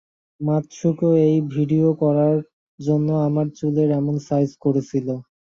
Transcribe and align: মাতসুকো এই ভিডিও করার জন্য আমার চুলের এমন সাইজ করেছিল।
মাতসুকো 0.41 1.09
এই 1.25 1.35
ভিডিও 1.53 1.87
করার 2.01 2.35
জন্য 2.79 3.07
আমার 3.27 3.47
চুলের 3.57 3.89
এমন 3.99 4.15
সাইজ 4.27 4.49
করেছিল। 4.63 5.07